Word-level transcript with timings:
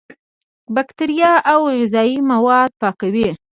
بکتریا 0.75 1.31
او 1.51 1.61
غذایي 1.77 2.17
مواد 2.31 2.71
پاکوي. 2.81 3.29